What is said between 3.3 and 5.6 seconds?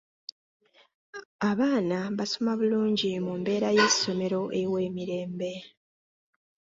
mbeera y'essomero ewa emirembe.